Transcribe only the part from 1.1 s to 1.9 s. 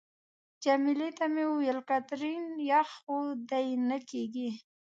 ته مې وویل: